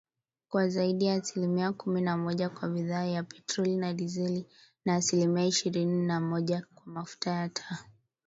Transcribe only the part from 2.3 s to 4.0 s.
kwa bidhaa ya petroli na